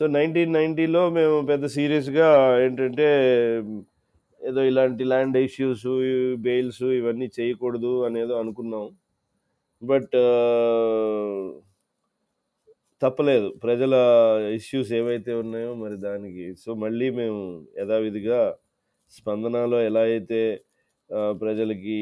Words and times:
So 0.00 0.04
nineteen 0.16 0.52
నైంటీలో 0.52 1.02
మేము 1.10 1.36
పెద్ద 1.50 1.64
సీరియస్గా 1.76 2.28
ఏంటంటే 2.64 3.06
ఏదో 4.40 4.60
ఇలాంటి 4.70 5.04
ల్యాండ్ 5.12 5.36
ఇష్యూస్ 5.38 5.84
బెయిల్స్ 6.46 6.82
ఇవన్నీ 6.98 7.28
చేయకూడదు 7.38 7.92
అనేదో 8.06 8.34
అనుకున్నాం. 8.42 8.86
బట్ 9.82 10.16
తప్పలేదు. 13.02 13.48
ప్రజల 13.64 13.94
ఇష్యూస్ 14.58 14.90
ఏవైతే 15.00 15.32
ఉన్నాయో 15.42 15.70
మరి 15.74 15.96
దానికి. 16.08 16.44
సో 16.62 16.70
మళ్ళీ 16.84 17.08
మేము 17.20 17.40
యథావిధిగా 17.80 18.40
స్పందనలో 19.12 19.78
ఎలా 19.88 20.02
అయితే 20.12 20.42
ప్రజలకి 21.42 21.98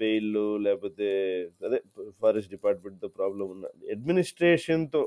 బెయిల్ 0.00 0.30
లేకపోతే 0.66 1.08
అదే 1.66 1.78
ఫారెస్ట్ 2.22 2.50
డిపార్ట్మెంట్తో 2.50 3.08
ప్రాబ్లం 3.18 3.46
ఉన్న 3.54 3.64
అడ్మినిస్ట్రేషన్తో 3.94 5.02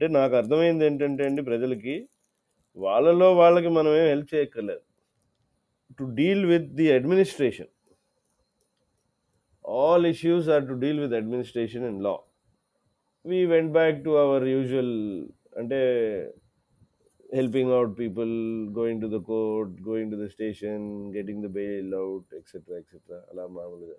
అంటే 0.00 0.08
నాకు 0.16 0.34
అర్థమైంది 0.36 0.84
ఏంటంటే 0.86 1.22
అండి 1.28 1.42
ప్రజలకి 1.42 1.94
వాళ్ళలో 2.76 3.28
వాళ్ళకి 3.34 3.68
మనం 3.68 3.92
ఏం 4.00 4.04
హెల్ప్ 4.12 4.28
చేయక్కర్లేదు. 4.34 4.82
To 5.98 6.04
deal 6.18 6.44
with 6.46 6.68
the 6.80 6.86
administration 6.92 7.70
all 9.64 10.06
issues 10.06 10.48
are 10.48 10.68
to 10.68 10.72
deal 10.72 11.00
with 11.00 11.14
administration 11.14 11.84
and 11.84 12.02
law 12.06 12.14
we 13.24 13.40
went 13.46 13.72
back 13.72 13.98
to 14.04 14.10
our 14.24 14.46
usual 14.54 14.94
అంటే 15.56 15.80
helping 17.34 17.72
out 17.78 17.98
people 17.98 18.32
going 18.78 19.02
to 19.04 19.08
the 19.16 19.20
court 19.32 19.74
going 19.88 20.12
to 20.12 20.18
the 20.24 20.28
station 20.34 20.86
getting 21.16 21.44
the 21.46 21.50
bail 21.60 21.92
out 22.02 22.34
etcetera 22.40 22.78
etcetera 22.78 23.20
అలా 23.30 23.46
మామూలుగా. 23.58 23.98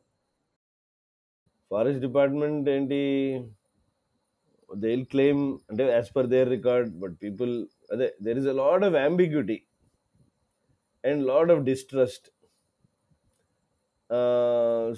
forest 1.71 2.01
department 2.07 2.69
ఏంటి? 2.69 3.01
They 4.83 4.89
will 4.93 5.07
claim 5.15 5.43
అంటే 5.69 5.83
as 5.97 6.09
per 6.17 6.27
their 6.27 6.49
record 6.49 6.89
but 6.99 7.15
people 7.23 7.53
అదే 7.91 8.07
there 8.27 8.39
is 8.41 8.49
a 8.53 8.55
lot 8.63 8.85
of 8.87 8.97
ambiguity 9.07 9.57
and 11.03 11.21
lot 11.31 11.51
of 11.51 11.63
distrust 11.71 12.27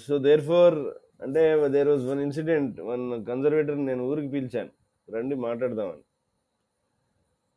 so 0.05 0.17
there 0.27 0.43
for 0.51 0.77
అంటే 1.25 1.41
there 1.75 1.89
was 1.93 2.05
one 2.11 2.21
incident 2.27 2.77
one 2.91 3.03
conservator 3.25 3.79
నేను 3.89 4.03
ఊరికి 4.11 4.29
పిలిచాను. 4.35 4.71
రండి 5.07 5.35
మాట్లాడదామని. 5.47 6.03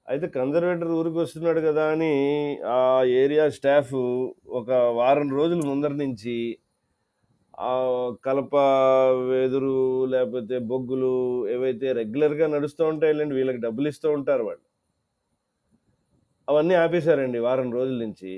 అయితే 0.08 0.26
కన్జర్వేటర్ 0.38 0.90
ఊరికి 0.98 1.18
వస్తున్నాడు 1.18 1.60
కదా 1.60 1.84
అని 1.92 2.12
ఆ 2.76 2.78
ఏరియా 3.22 3.44
స్టాఫ్ 3.58 3.94
ఒక 4.58 4.70
వారం 4.98 5.28
రోజుల 5.38 5.60
ముందర 5.70 5.92
నుంచి 6.04 6.34
కలప 8.26 8.54
వెదురు 9.30 10.04
లేకపోతే 10.04 10.58
బొగ్గులు 10.58 11.12
ఏవైతే 11.48 11.92
రెగ్యులర్గా 11.92 12.46
నడుస్తూ 12.46 12.84
ఉంటాయిలేండి 12.84 13.34
వీళ్ళకి 13.34 13.58
డబ్బులు 13.58 13.88
ఇస్తూ 13.88 14.08
ఉంటారు 14.12 14.44
వాళ్ళు. 14.44 14.64
అవన్నీ 16.48 16.74
ఆపేశారండి 16.74 17.38
వారం 17.38 17.72
రోజుల 17.72 17.98
నుంచి. 18.04 18.32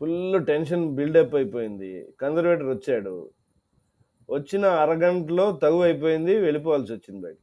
ఫుల్ 0.00 0.46
టెన్షన్ 0.46 0.86
బిల్డప్ 0.94 1.34
అయిపోయింది. 1.34 1.90
కన్జర్వేటర్ 2.20 2.68
వచ్చాడు. 2.68 3.14
వచ్చిన 4.30 4.64
అరగంటలో 4.66 5.52
తగు 5.52 5.80
అయిపోయింది 5.82 6.34
వెళ్ళిపోవాల్సి 6.36 6.92
వచ్చింది 6.92 7.20
బయట 7.26 7.36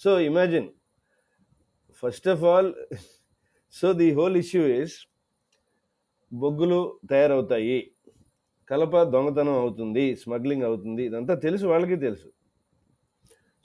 so 0.00 0.20
imagine 0.20 0.68
first 2.02 2.28
of 2.28 2.42
all 2.42 2.74
so 3.74 3.92
the 3.92 4.14
whole 4.14 4.36
issue 4.36 4.62
is 4.66 4.96
బొగ్గులు 6.32 6.80
తయారవుతాయి. 7.10 7.92
కలప 8.70 8.96
దొంగతనం 9.14 9.56
అవుతుంది 9.62 10.04
స్మగ్లింగ్ 10.22 10.64
అవుతుంది 10.68 11.02
ఇదంతా 11.10 11.34
తెలుసు 11.44 11.64
వాళ్ళకి 11.72 11.96
తెలుసు. 12.06 12.28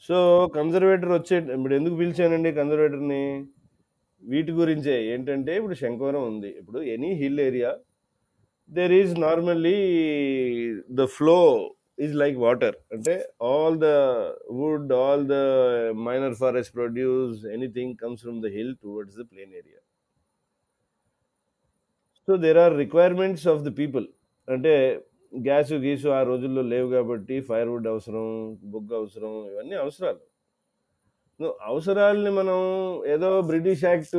సో 0.08 0.18
కన్జర్వేటర్ 0.58 1.12
వచ్చే 1.18 1.38
ఇప్పుడు 1.58 1.76
ఎందుకు 1.80 1.96
పిలిచానండి 2.02 2.50
కన్జర్వేటర్ని? 2.60 3.24
వీటి 4.24 4.52
గురించే 4.60 4.96
ఏంటంటే 5.14 5.52
ఇప్పుడు 5.60 5.76
శంకవరం 5.84 6.24
ఉంది. 6.32 6.50
ఇప్పుడు 6.62 6.80
any 6.96 7.12
hill 7.22 7.42
area 7.48 7.72
there 8.72 8.94
is 9.00 9.14
normally 9.26 9.78
the 11.00 11.06
flow 11.16 11.40
is 12.06 12.16
like 12.22 12.38
water 12.46 12.78
అంటే 12.96 13.14
all 13.50 13.78
the 13.86 13.90
wood 14.60 14.92
all 15.02 15.26
the 15.34 15.38
minor 16.08 16.36
forest 16.42 16.74
produce 16.80 17.40
anything 17.56 17.94
comes 18.04 18.24
from 18.26 18.40
the 18.46 18.50
hill 18.58 18.76
towards 18.86 19.18
the 19.22 19.26
plain 19.32 19.54
area 19.62 19.80
so 22.28 22.36
there 22.46 22.60
are 22.66 22.76
requirements 22.84 23.48
of 23.54 23.64
the 23.68 23.72
people 23.80 24.08
అంటే 24.48 24.74
gas 25.34 25.74
గీసు 25.86 26.08
ఆ 26.10 26.22
రోజుల్లో 26.24 26.62
లేవు 26.64 26.88
కాబట్టి 26.90 27.36
firewood 27.42 27.88
అవసరం 27.88 28.26
బొగ్గు 28.64 28.94
అవసరం 28.96 29.32
ఇవన్నీ 29.52 29.76
అవసరాలు. 29.76 30.22
అవసరాలని 31.66 32.32
మనం 32.32 32.60
ఏదో 33.08 33.30
బ్రిటిష్ 33.42 33.84
యాక్ట్ 33.84 34.16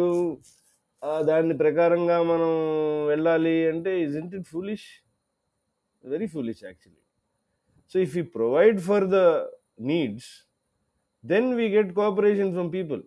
దాని 1.27 1.55
ప్రకారంగా 1.59 2.17
మనం 2.23 2.53
వెళ్ళాలి 3.09 3.55
అంటే 3.69 3.93
is 4.03 4.17
isn't 4.17 4.35
it 4.35 4.47
foolish 4.47 4.87
very 6.05 6.27
foolish 6.27 6.63
actually 6.65 7.03
so 7.95 8.01
if 8.01 8.15
you 8.17 8.25
provide 8.35 8.81
for 8.81 9.07
the 9.09 9.21
needs 9.81 10.31
then 11.25 11.49
we 11.55 11.67
get 11.69 11.93
cooperation 11.95 12.53
from 12.53 12.71
people 12.73 13.03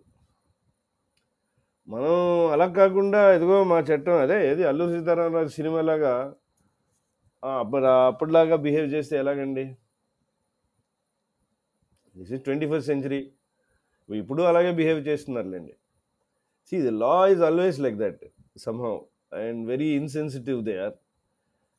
మనం 1.88 2.14
అలా 2.52 2.66
కాకుండా 2.72 3.20
ఇదిగో 3.34 3.64
మా 3.64 3.78
చట్టం 3.80 4.18
అదే 4.20 4.36
ఏది 4.50 4.64
అల్లు 4.64 4.84
సీతారామరాజు 4.92 5.48
సినిమాలాగా 5.48 6.12
అప్పుడు 7.42 7.86
అప్పటిలాగా 8.10 8.56
బిహేవ్ 8.64 8.88
చేస్తే 8.94 9.14
ఎలాగండి? 9.22 9.64
This 12.16 12.32
is 12.36 12.42
twenty 12.46 12.66
first 12.70 12.88
century 12.92 13.20
ఇప్పుడు 14.08 14.42
అలాగే 14.50 14.70
behave 14.80 15.00
చేస్తున్నారులేండి. 15.08 15.74
See 16.68 16.76
the 16.86 16.92
law 17.02 17.14
is 17.32 17.42
always 17.48 17.78
like 17.84 17.96
that 18.04 18.22
somehow 18.66 18.96
and 19.42 19.60
very 19.72 19.88
insensitive 20.00 20.58
they 20.68 20.74
are 20.86 20.96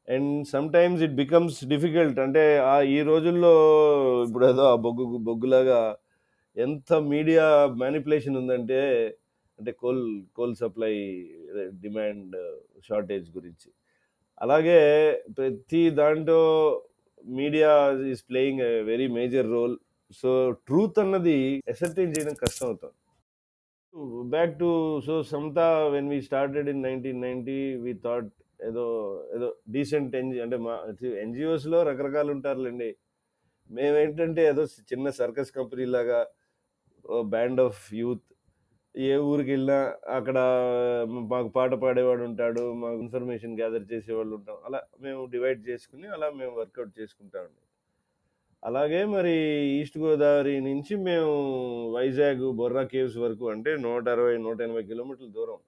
and 0.07 0.31
sometimes 0.77 1.01
it 1.07 1.15
becomes 1.23 1.57
difficult 1.73 2.19
అంటే 2.25 2.43
ఆ 2.71 2.75
ఈ 2.95 2.99
రోజుల్లో 3.11 3.53
ఇప్పుడు 4.27 4.45
ఏదో 4.51 4.63
ఆ 4.73 4.77
బొగ్గు 4.85 5.05
బొగ్గులాగా 5.29 5.79
ఎంత 6.57 6.93
మీడియా 7.13 7.45
మ్యానిపులేషన్ 7.81 8.37
ఉందంటే 8.41 8.79
అంటే 9.59 9.71
coal 9.81 10.03
coal 10.37 10.55
supply 10.61 10.93
demand 11.83 12.35
shortage 12.87 13.27
గురించి. 13.37 13.69
అలాగే 14.41 14.79
ప్రతి 15.37 15.81
దాంట్లో 15.99 16.41
media 17.25 17.71
is 18.11 18.23
playing 18.29 18.61
a 18.67 18.71
very 18.91 19.07
major 19.17 19.47
role 19.55 19.75
so 20.21 20.29
truth 20.67 20.99
అన్నది 21.03 21.37
ఎసర్టైన్ 21.73 22.13
చేయడం 22.15 22.35
కష్టం 22.43 22.65
అవుతుంది. 22.67 22.97
Back 24.33 24.53
to 24.61 24.69
so 25.07 25.15
Samata 25.31 25.67
when 25.95 26.09
we 26.13 26.19
started 26.29 26.69
in 26.73 26.83
nineteen 26.87 27.21
ninety 27.27 27.59
we 27.85 27.93
thought 28.05 28.31
ఏదో 28.69 28.85
ఏదో 29.35 29.47
డీసెంట్ 29.75 30.15
ఎన్జి 30.21 30.39
అంటే 30.45 30.57
మా 30.65 30.73
ఎన్జిఓస్లో 31.25 31.77
రకరకాలు 31.89 32.31
ఉంటారులేండి. 32.37 32.89
మేమేంటంటే 33.69 34.41
ఏదో 34.51 34.63
చిన్న 34.91 35.09
సర్కస్ 35.21 35.51
కంపెనీ 35.59 35.85
లాగా 35.95 36.19
బ్యాండ్ 37.33 37.61
ఆఫ్ 37.67 37.81
యూత్ 38.01 38.25
ఏ 38.95 39.15
ఊరికి 39.29 39.51
వెళ్ళినా 39.51 39.77
అక్కడ 40.17 40.37
మాకు 41.31 41.49
పాట 41.57 41.73
పాడేవాడు 41.83 42.23
ఉంటాడు 42.29 42.63
మాకు 42.81 42.97
ఇన్ఫర్మేషన్ 43.05 43.57
గ్యాదర్ 43.59 43.85
చేసేవాళ్ళు 43.93 44.33
ఉంటాం. 44.37 44.57
అలా 44.67 44.79
మేము 45.05 45.21
డివైడ్ 45.33 45.61
చేసుకుని 45.69 46.07
అలా 46.15 46.27
మేము 46.39 46.53
వర్కౌట్ 46.59 46.91
చేసుకుంటామండి 46.99 47.61
అలాగే 48.63 48.99
మరి 49.15 49.35
ఈస్ట్ 49.79 49.97
గోదావరి 49.97 50.55
నుంచి 50.67 50.93
మేము 51.07 51.31
వైజాగ్ 51.95 52.43
బొర్రా 52.59 52.83
కేవ్స్ 52.91 53.17
వరకు 53.23 53.45
అంటే 53.53 53.71
నూట 53.85 54.03
అరవై 54.15 54.35
నూట 54.47 54.57
ఎనభై 54.67 54.83
కిలోమీటర్ల 54.91 55.29
దూరం. 55.37 55.59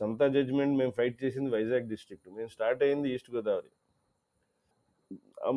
సంతా 0.00 0.26
జడ్జిమెంట్ 0.34 0.74
మేము 0.80 0.92
ఫైట్ 0.98 1.16
చేసింది 1.24 1.50
వైజాగ్ 1.56 1.86
డిస్ట్రిక్ట్. 1.92 2.28
మేము 2.38 2.48
స్టార్ట్ 2.54 2.82
అయింది 2.86 3.08
ఈస్ట్ 3.14 3.30
గోదావరి. 3.34 3.70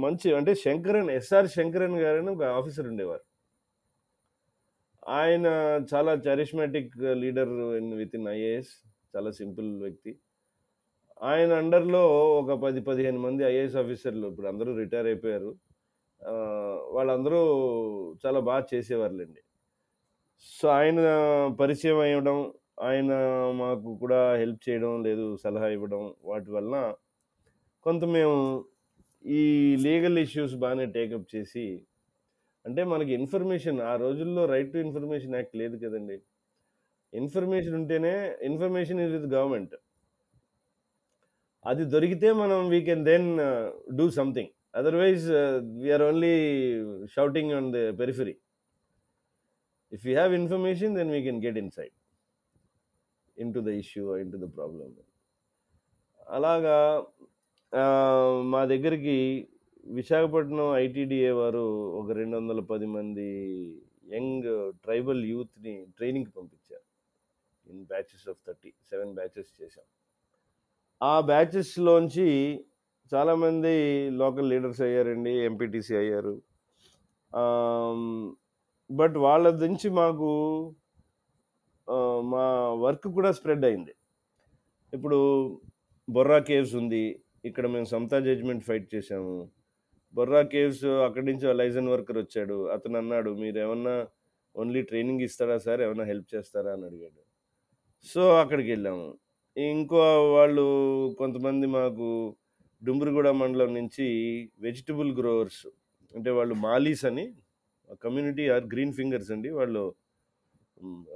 మంచి 0.06 0.28
అంటే 0.40 0.52
శంకరన్ 0.66 1.10
ఎస్ఆర్ 1.20 1.50
శంకరన్ 1.58 1.98
గారని 2.06 2.30
ఒక 2.36 2.44
ఆఫీసర్ 2.60 2.88
ఉండేవారు. 2.92 3.26
ఆయన 5.04 5.48
చాలా 5.92 6.12
charismatic 6.26 6.92
leader 7.24 7.54
with 8.02 8.16
in 8.16 8.28
IAS 8.28 8.74
చాలా 9.16 9.32
సింపుల్ 9.40 9.70
వ్యక్తి. 9.84 10.12
ఆయన 11.22 11.52
అండర్లో 11.62 12.04
ఒక 12.42 12.54
పది 12.64 12.80
పదిహేను 12.90 13.20
మంది 13.20 13.42
ఐఏఎస్ 13.52 13.78
ఆఫీసర్లు 13.84 14.26
ఇప్పుడు 14.28 14.48
అందరూ 14.48 14.72
రిటైర్ 14.78 15.08
అయిపోయారు. 15.12 15.52
వాళ్ళందరూ 16.96 17.40
చాలా 18.26 18.40
బాగా 18.50 18.64
చేసేవారులేండి. 18.74 19.42
సో 20.48 20.66
ఆయన 20.70 21.00
పరిచయం 21.62 22.00
అయ్యడం 22.00 22.38
ఆయన 22.80 23.12
మాకు 23.62 23.90
కూడా 24.04 24.20
హెల్ప్ 24.42 24.62
చేయడం 24.70 25.04
లేదు 25.08 25.26
సలహా 25.44 25.68
ఇవ్వడం 25.76 26.04
వాటి 26.30 26.50
వలన 26.52 26.78
కొంత 27.86 28.04
మేము 28.16 28.38
ఈ 29.26 29.44
లీగల్ 29.86 30.20
ఇష్యూస్ 30.20 30.56
బాగానే 30.64 30.86
టేకప్ 30.96 31.28
చేసి 31.36 31.66
అంటే 32.66 32.82
మనకి 32.94 33.12
ఇన్ఫర్మేషన్ 33.20 33.80
ఆ 33.92 33.94
రోజుల్లో 34.04 34.42
రైట్ 34.54 34.72
టు 34.74 34.80
ఇన్ఫర్మేషన్ 34.86 35.36
యాక్ట్ 35.38 35.56
లేదు 35.62 35.76
కదండి. 35.86 36.18
ఇన్ఫర్మేషన్ 37.14 37.76
ఉంటేనే 37.80 38.14
ఇన్ఫర్మేషన్ 38.50 39.00
ఇస్ 39.06 39.14
విత్ 39.16 39.28
గవర్నమెంట్. 39.36 39.76
అది 41.66 41.84
దొరికితే 41.94 42.30
మనం 42.42 42.60
we 42.74 42.80
can 42.90 43.04
then 43.12 43.28
do 44.00 44.06
something 44.20 44.52
'otherwise 44.80 45.26
we're 45.84 46.04
only 46.10 46.36
shouting 47.16 47.52
on 47.58 47.68
the 47.76 47.82
periphery 48.02 48.36
if 49.92 50.04
you 50.08 50.14
have 50.18 50.34
information 50.42 50.96
then 51.00 51.12
we 51.16 51.22
can 51.28 51.42
get 51.46 51.60
inside 51.64 51.96
in 53.38 53.52
to 53.58 53.62
the 53.68 53.74
issue 53.84 54.06
in 54.24 54.32
to 54.34 54.40
the 54.46 54.50
problem 54.58 54.94
అలాగా 56.28 56.78
uh, 57.74 58.34
మా 58.54 58.62
దగ్గరికి 58.72 59.18
Visakhapatnam 59.84 60.68
ITDA 60.84 61.32
వారు 61.40 61.64
ఒక 62.00 62.12
రెండు 62.18 62.36
వందల 62.38 62.60
పది 62.72 62.88
మంది 62.96 63.30
young 64.16 64.50
tribal 64.84 65.22
యూత్ని 65.32 65.74
ట్రైనింగ్కి 65.98 66.32
పంపించారు. 66.38 66.86
In 67.72 67.84
batches 67.92 68.26
of 68.32 68.40
thirty 68.48 68.72
seven 68.90 69.14
batches 69.20 69.50
చేశాం. 69.62 69.86
ఆ 71.02 71.14
బ్యాచెస్లోంచి 71.32 72.28
చాలామంది 73.12 73.74
లోకల్ 74.22 74.50
లీడర్స్ 74.54 74.82
అయ్యారండి 74.88 75.34
ఎంపీటీసీ 75.50 75.96
అయ్యారు. 76.02 76.36
బట్ 79.00 79.18
వాళ్ళ 79.26 79.48
నుంచి 79.64 79.90
మాకు 80.02 80.30
మా 82.34 82.46
వర్క్ 82.86 83.08
కూడా 83.18 83.32
స్ప్రెడ్ 83.38 83.66
అయింది. 83.70 83.94
ఇప్పుడు 84.94 85.20
బొర్రా 86.08 86.40
కేవ్స్ 86.50 86.76
ఉంది 86.82 87.04
ఇక్కడ 87.50 87.66
మేము 87.74 87.88
సమతా 87.94 88.20
జడ్జ్మెంట్ 88.28 88.64
ఫైట్ 88.70 88.88
చేసాము 88.96 89.36
బొర్రా 90.14 90.42
కేవ్స్ 90.42 90.86
అక్కడి 90.86 91.26
నుంచి 91.26 91.54
లైజన్ 91.54 91.88
వర్కర్ 91.88 92.18
వచ్చాడు. 92.18 92.68
అతను 92.68 92.98
అన్నాడు 92.98 93.32
మీరు 93.32 93.60
ఏమన్నా 93.60 94.08
ఓన్లీ 94.56 94.82
ట్రైనింగ్ 94.82 95.22
ఇస్తారా 95.22 95.58
సార్? 95.58 95.82
ఏమైనా 95.82 96.04
హెల్ప్ 96.04 96.36
చేస్తారా? 96.36 96.74
అని 96.74 96.86
అడిగాడు. 96.86 97.22
సో 98.04 98.38
అక్కడికి 98.38 98.72
వెళ్ళాము. 98.72 99.18
ఇంకో 99.58 100.34
వాళ్ళు 100.34 100.66
కొంతమంది 101.18 101.68
మాకు 101.68 102.36
డుమ్రిగూడ 102.84 103.30
మండలం 103.30 103.74
నుంచి 103.74 104.06
వెజిటబుల్ 104.60 105.18
గ్రోవర్స్ 105.18 105.68
అంటే 106.16 106.30
వాళ్ళు 106.30 106.56
మాలీస్ 106.56 107.06
అని 107.06 107.34
కమ్యూనిటీ 108.04 108.50
ఆర్ 108.50 108.64
గ్రీన్ 108.66 108.94
ఫింగర్స్ 108.94 109.32
అండి. 109.32 109.50
వాళ్ళు 109.50 109.96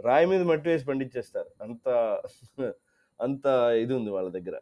రాయి 0.01 0.25
మీద 0.25 0.41
మట్టి 0.41 0.69
వేసి 0.69 0.85
పండించేస్తారు. 0.85 1.49
అంత 1.61 1.89
అంత 3.21 3.45
ఇది 3.81 3.93
ఉంది 3.93 4.09
వాళ్ళ 4.09 4.29
దగ్గర. 4.29 4.59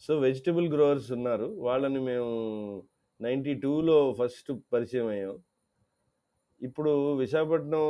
సో 0.00 0.18
వెజిటబుల్ 0.18 0.68
గ్రోవర్స్ 0.74 1.12
ఉన్నారు. 1.12 1.44
వాళ్ళని 1.44 2.00
మేము 2.00 2.82
నైంటీ 3.20 3.54
టూలో 3.54 4.14
ఫస్ట్ 4.18 4.52
పరిచయం 4.72 5.06
అయ్యాం 5.06 5.36
ఇప్పుడు 6.60 7.12
విశాఖపట్నం 7.14 7.86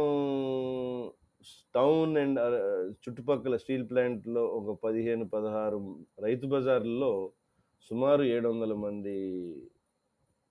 టౌన్ 1.74 2.16
అండ్ 2.16 2.40
చుట్టుపక్కల 3.02 3.56
స్టీల్ 3.56 3.90
ప్లాంట్లో 3.90 4.42
ఒక 4.58 4.78
పదిహేను 4.84 5.24
పదహారు 5.28 5.78
రైతు 6.22 6.46
బజార్లో 6.46 7.12
సుమారు 7.90 8.22
ఏడు 8.22 8.48
వందల 8.48 8.74
మంది 8.74 9.16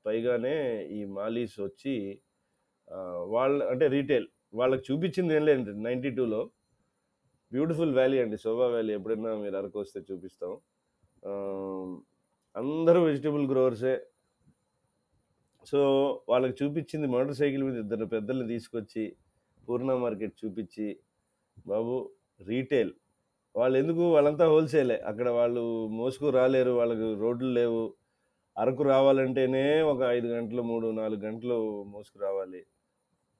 పైగానే 0.05 0.55
ఈ 0.87 1.05
మాలీస్ 1.05 1.59
వచ్చి 1.59 1.95
వాళ్ళ 3.25 3.57
అంటే 3.63 3.87
రీటైల్ 3.87 4.27
వాళ్ళకి 4.53 4.83
చూపించింది 4.91 5.33
ఏం 5.35 5.45
లేదు 5.45 5.71
నైంటీ 5.87 6.09
టూలో. 6.09 6.41
బ్యూటిఫుల్ 7.51 7.93
వ్యాలీ 7.93 8.17
అండి 8.21 8.37
శోభా 8.37 8.67
వ్యాలీ 8.67 8.93
ఎప్పుడైనా 8.93 9.31
మీరు 9.35 9.55
అరకు 9.57 9.77
వస్తే 9.79 9.99
చూపిస్తాం. 10.11 10.51
అందరూ 12.55 12.99
వెజిటబుల్ 13.03 13.45
గ్రోవర్సే. 13.51 13.93
సో 15.65 15.79
వాళ్ళకి 16.29 16.55
చూపించింది 16.59 17.07
మోటార్ 17.07 17.35
సైకిల్ 17.35 17.63
మీద 17.63 17.75
ఇద్దరు 17.75 18.05
పెద్దల్ని 18.05 18.47
తీసుకొచ్చి 18.47 19.03
పూర్ణ 19.67 19.93
మార్కెట్ 19.93 20.45
చూపించి 20.45 20.87
బాబు 21.67 21.95
రీటైల్. 22.41 22.91
వాళ్ళు 23.55 23.77
ఎందుకు 23.77 24.03
వాళ్ళంతా 24.13 24.45
హోల్సేలే. 24.47 24.97
అక్కడ 25.01 25.29
వాళ్ళు 25.29 25.87
మోసుకు 25.87 26.29
రాలేరు 26.29 26.71
వాళ్ళకి 26.71 27.07
రోడ్లు 27.21 27.51
లేవు. 27.51 27.83
అరకు 28.57 28.83
రావాలంటేనే 28.83 29.81
ఒక 29.81 30.01
ఐదు 30.01 30.27
గంటలు 30.27 30.61
మూడు 30.61 30.87
నాలుగు 30.91 31.21
గంటలు 31.21 31.57
మోసుకు 31.83 32.19
రావాలి. 32.19 32.61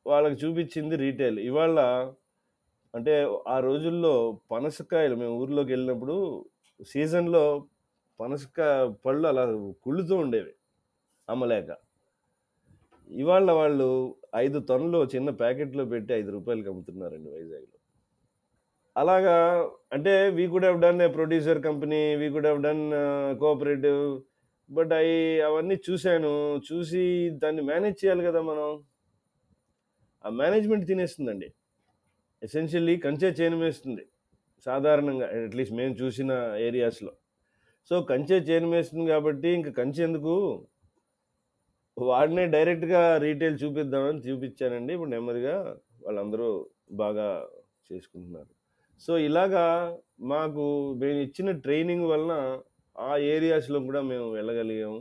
వాళ్ళకి 0.06 0.38
చూపించింది 0.46 0.96
రీటైల్. 0.96 1.40
ఇవాళ 1.40 1.80
అంటే 2.94 3.14
ఆ 3.48 3.60
రోజుల్లో 3.60 4.14
పనసకాయలు 4.52 5.16
మేము 5.16 5.36
ఊర్లోకి 5.42 5.72
వెళ్ళినప్పుడు 5.74 6.46
సీజన్లో 6.88 7.44
పనసకాయ 8.20 8.94
పళ్ళు 9.06 9.28
అలా 9.28 9.44
కుళ్ళుతూ 9.86 10.16
ఉండేవి 10.18 10.54
అమ్మలేక. 11.30 11.70
ఇవాళ 13.21 13.51
వాళ్ళు 13.60 13.88
ఐదు 14.44 14.60
టన్నులు 14.69 15.00
చిన్న 15.13 15.30
ప్యాకెట్లో 15.42 15.83
పెట్టి 15.94 16.12
ఐదు 16.19 16.30
రూపాయలకి 16.36 16.69
అమ్ముతున్నారండి 16.71 17.30
వైజాగ్లో. 17.36 17.77
అలాగా 18.95 19.36
అంటే 19.95 20.13
we 20.38 20.45
could 20.54 20.65
have 20.65 20.80
done 20.86 21.01
a 21.06 21.07
producer 21.18 21.60
company 21.68 22.00
we 22.21 22.27
could 22.36 22.48
have 22.48 22.62
done 22.68 22.83
cooperative 23.42 24.01
but 24.69 24.94
అవి 25.00 25.18
అవన్నీ 25.48 25.75
చూశాను. 25.88 26.33
చూసి 26.69 27.04
దాన్ని 27.44 27.63
మేనేజ్ 27.71 27.98
చేయాలి 28.01 28.24
కదా 28.30 28.42
మనం. 28.50 28.69
ఆ 30.25 30.30
మేనేజ్మెంట్ 30.42 30.86
తినేస్తుందండి. 30.92 31.50
ఎసెన్షియల్లీ 32.42 32.95
కంచె 33.06 33.30
చేను 33.39 33.57
వేస్తుంది 33.65 34.04
సాధారణంగా 34.65 35.25
అట్లీస్ట్ 35.45 35.75
మేము 35.80 35.94
చూసిన 36.01 36.31
ఏరియాస్లో 36.68 37.12
సో 37.92 37.95
కంచె 38.12 38.38
చేను 38.50 38.68
వేస్తుంది 38.75 39.06
కాబట్టి 39.12 39.50
ఇంక 39.57 39.69
కంచె 39.80 40.01
ఎందుకు? 40.10 40.36
వాడినే 41.98 42.45
డైరెక్ట్గా 42.48 43.01
రీటైల్ 43.18 43.57
చూపిద్దామని 43.63 44.19
చూపించానండి. 44.19 44.94
ఇప్పుడు 44.94 45.10
నెమ్మదిగా 45.10 45.56
వాళ్ళందరూ 46.04 46.48
బాగా 46.92 47.28
చేసుకుంటున్నారు. 47.88 48.51
సో 49.01 49.18
ఇలాగా 49.18 49.66
మాకు 50.34 50.63
మేము 51.01 51.19
ఇచ్చిన 51.19 51.51
ట్రైనింగ్ 51.66 52.06
వలన 52.12 52.34
ఆ 52.95 53.18
ఏరియాస్లో 53.18 53.80
కూడా 53.80 54.01
మేము 54.01 54.28
వెళ్ళగలిగాము. 54.31 55.00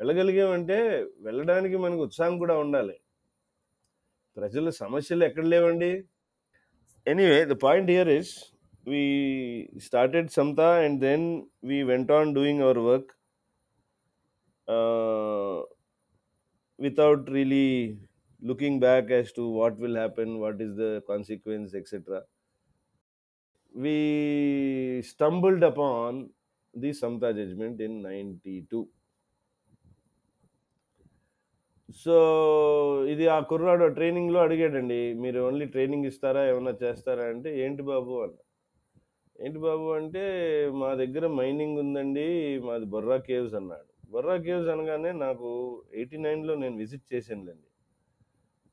వెళ్ళగలిగామంటే 0.00 0.78
వెళ్ళడానికి 1.20 1.76
మనకు 1.76 2.02
ఉత్సాహం 2.02 2.38
కూడా 2.38 2.58
ఉండాలి. 2.58 2.96
ప్రజల 4.36 4.70
సమస్యలు 4.82 5.24
ఎక్కడ 5.24 5.44
లేవండి. 5.44 5.90
Anyway 7.06 7.44
the 7.44 7.56
point 7.66 7.90
here 7.90 8.08
is 8.08 8.32
we 8.88 9.02
started 9.86 10.28
Samata 10.30 10.68
and 10.84 11.00
then 11.00 11.26
we 11.64 11.78
went 11.82 12.12
on 12.18 12.34
doing 12.34 12.62
our 12.62 12.78
work 12.78 13.12
without 16.78 17.28
really 17.28 17.98
looking 18.42 18.78
back 18.78 19.10
as 19.10 19.32
to 19.32 19.48
what 19.48 19.78
will 19.78 19.96
happen, 19.96 20.38
what 20.38 20.60
is 20.60 20.76
the 20.76 21.02
consequence, 21.06 21.74
etc. 21.74 22.22
We 23.74 25.02
stumbled 25.04 25.62
upon 25.62 26.30
the 26.74 26.90
Samta 26.92 27.34
judgment 27.34 27.80
in 27.80 28.02
92. 28.02 28.86
So 31.98 32.16
ఇది 33.12 33.26
ఆ 33.34 33.36
కుర్రాడు 33.50 33.86
ట్రైనింగ్లో 33.98 34.38
అడిగాడండి 34.46 34.98
మీరు 35.22 35.38
only 35.46 35.66
training 35.74 36.08
ఇస్తారా 36.10 36.42
ఏమన్నా 36.50 36.72
చేస్తారా 36.82 37.24
అంటే 37.32 37.50
ఏంటి 37.64 37.82
బాబు 37.90 38.14
అన్న 38.24 38.36
ఏంటి 39.36 39.60
బాబు 39.64 39.86
అంటే 40.00 40.24
మా 40.80 40.90
దగ్గర 41.02 41.26
మైనింగ్ 41.38 41.78
ఉందండి 41.84 42.26
మాది 42.66 42.88
బొర్రా 42.94 43.18
కేవ్స్ 43.28 43.56
అన్నాడు 43.60 43.87
బొర్రా 44.12 44.34
కేవ్స్ 44.44 44.68
అనగానే 44.74 45.10
నాకు 45.24 45.48
ఎయిటీ 45.98 46.18
నైన్లో 46.26 46.54
నేను 46.62 46.76
విజిట్ 46.82 47.04
చేశానులేండి. 47.14 47.68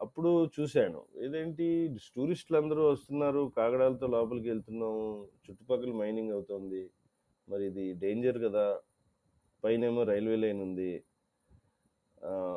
అప్పుడు 0.02 0.32
చూశాను. 0.56 1.02
ఇదేంటి? 1.26 1.68
టూరిస్టులు 2.16 2.58
అందరూ 2.62 2.84
వస్తున్నారు 2.94 3.42
కాగడాలతో 3.58 4.08
లోపలికి 4.16 4.48
వెళ్తున్నాము 4.54 5.04
చుట్టుపక్కల 5.46 5.92
మైనింగ్ 6.02 6.34
అవుతుంది. 6.38 6.82
మరి 7.48 7.64
ఇది 7.72 7.86
డేంజర్ 8.04 8.40
కదా. 8.46 8.66
పైనేమో 9.64 10.02
రైల్వే 10.12 10.38
లైన్ 10.44 10.62
ఉంది. 10.68 10.92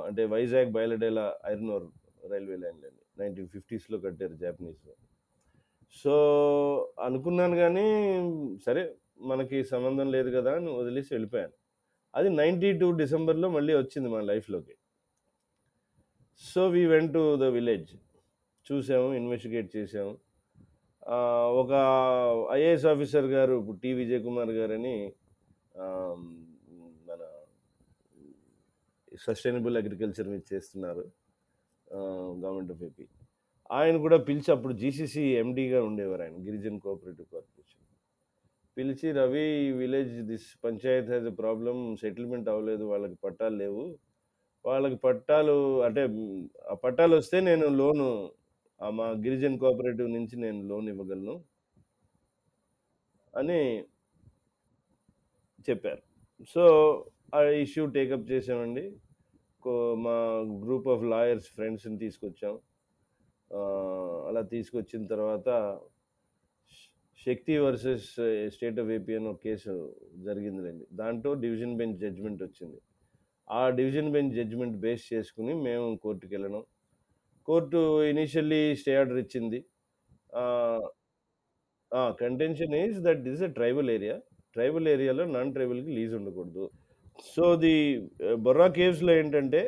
అంటే 0.06 0.23
వైజాగ్ 0.35 0.70
బయలడేలా 0.78 1.26
ఐరన్ 1.52 1.70
ఓర్ 1.76 1.87
రైల్వే 2.32 2.56
లైన్ 2.64 2.80
అండి 2.88 3.02
నైన్టీన్ 3.20 3.49
ఫిఫ్టీస్లో 3.54 3.97
కట్టారు 4.06 4.35
జాపనీస్ 4.42 4.88
సో 6.00 6.14
అనుకున్నాను 7.06 7.56
కానీ 7.64 7.87
సరే 8.66 8.82
మనకి 9.30 9.58
సంబంధం 9.73 10.08
లేదు 10.16 10.30
కదా 10.37 10.50
అని 10.58 10.70
వదిలేసి 10.80 11.11
వెళ్ళిపోయాను. 11.14 11.54
అది 12.14 12.28
నైంటీ 12.40 12.70
టూ 12.80 12.86
డిసెంబర్లో 13.00 13.48
మళ్ళీ 13.56 13.72
వచ్చింది 13.80 14.08
మన 14.14 14.22
లైఫ్లోకి. 14.30 14.74
So 16.42 16.62
we 16.74 16.82
went 16.92 17.12
to 17.16 17.22
the 17.42 17.48
village 17.56 17.90
చూసాము 18.66 19.08
ఇన్వెస్టిగేట్ 19.20 19.68
చేసాము. 19.76 20.12
ఒక 21.60 21.72
ఐఏఎస్ 22.56 22.86
ఆఫీసర్ 22.92 23.28
గారు 23.34 23.54
ఇప్పుడు 23.60 23.78
టి 23.84 23.90
విజయ్ 24.00 24.22
కుమార్ 24.26 24.52
గారని 24.58 24.96
మన 27.08 27.20
సస్టైనబుల్ 29.26 29.76
అగ్రికల్చర్ 29.80 30.28
మీద 30.32 30.42
చేస్తున్నారు 30.52 31.04
గవర్నమెంట్ 32.42 32.72
ఆఫ్ 32.74 32.82
ఏపీ. 32.88 33.06
ఆయన 33.70 33.96
కూడా 34.04 34.18
పిలిచి 34.28 34.50
అప్పుడు 34.54 34.74
జీసీసీ 34.82 35.22
ఎండీగా 35.42 35.80
ఉండేవారు 35.88 36.22
ఆయన 36.26 36.36
గిరిజన్ 36.46 36.78
కోఆపరేటివ్ 36.84 37.28
కార్పొరేషన్. 37.34 37.84
పిలిచి 38.78 39.12
Ravi 39.12 39.73
village 39.73 40.23
this 40.23 40.64
panchayat 40.64 41.06
has 41.06 41.26
a 41.26 41.30
problem 41.30 41.97
settlement 41.97 42.49
అవ్వలేదు 42.49 42.85
వాళ్ళకి 42.85 43.14
పట్టాలు 43.14 43.56
లేవు. 43.56 43.99
వాళ్ళకి 44.66 44.97
పట్టాలు 44.97 45.82
అంటే 45.82 46.08
ఆ 46.70 46.75
పట్టాలు 46.75 47.16
వస్తే 47.16 47.40
నేను 47.40 47.68
లోను 47.68 48.30
ఆ 48.82 48.90
మా 48.90 49.06
గిరిజన్ 49.06 49.58
కోఆపరేటివ్ 49.58 50.11
నుంచి 50.11 50.37
నేను 50.37 50.62
లోన్ 50.62 50.88
ఇవ్వగలను 50.88 51.44
అని 53.37 53.82
చెప్పారు. 55.70 56.02
సో 56.49 56.64
ఆ 57.35 57.42
ఇష్యూ 57.42 57.87
టేకప్ 57.87 58.30
చేసామండి 58.30 58.97
కో- 59.62 59.99
మా 59.99 60.44
గ్రూప్ 60.64 60.88
ఆఫ్ 60.88 61.02
లాయర్స్ 61.02 61.47
ఫ్రెండ్స్ని 61.47 61.99
తీసుకొచ్చాం. 61.99 62.58
అలా 64.28 64.42
తీసుకొచ్చిన 64.42 65.06
తర్వాత 65.06 65.80
Shakti 67.26 67.54
versus 67.64 68.08
state 68.54 68.78
of 68.82 68.90
AP 68.96 69.12
అని 69.18 69.28
ఒక 69.32 69.40
కేసు 69.46 69.72
జరిగిందిలేండి. 70.26 70.84
దాంట్లో 71.00 71.30
డివిజన్ 71.44 71.75
బెంచ్ 71.80 71.96
జడ్జిమెంట్ 72.02 72.42
వచ్చింది. 72.46 72.78
ఆ 73.58 73.62
డివిజన్ 73.78 74.10
బెంచ్ 74.14 74.34
జడ్జిమెంట్ 74.38 74.76
బేస్ 74.84 75.04
చేసుకుని 75.12 75.52
మేము 75.66 75.87
కోర్టుకి 76.04 76.32
వెళ్ళడం 76.37 76.62
కోర్టు 77.48 77.80
ఇనిషియల్లీ 78.12 78.60
స్టే 78.80 78.94
ఆర్డర్ 79.00 79.20
ఇచ్చింది. 79.25 79.58
Contention 82.22 82.75
is 82.82 82.98
that 83.06 83.22
this 83.28 83.42
a 83.48 83.50
tribal 83.58 83.90
area 83.96 84.16
tribal 84.56 84.88
ఏరియాలో 84.94 85.25
నాన్ 85.37 85.52
ట్రైబల్కి 85.56 85.90
లీజ్ 85.98 86.12
ఉండకూడదు. 86.18 86.64
సో 87.34 87.44
ది 87.64 87.75
బొర్రా 88.46 88.68
కేవ్స్లో 88.78 89.12
ఏంటంటే 89.20 89.62